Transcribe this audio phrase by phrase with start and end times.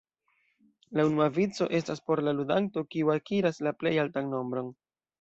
[0.99, 4.79] La unua vico estas por la ludanto kiu akiras la plej altan nombron.